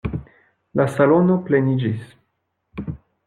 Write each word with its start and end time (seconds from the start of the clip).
La 0.79 0.87
salono 0.93 1.35
pleniĝis. 1.49 2.09